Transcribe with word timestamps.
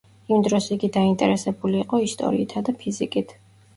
იმ 0.35 0.45
დროს 0.45 0.69
იგი 0.75 0.87
დაინტერესებული 0.95 1.81
იყო 1.83 2.01
ისტორიითა 2.09 2.65
და 2.71 2.77
ფიზიკით. 2.81 3.37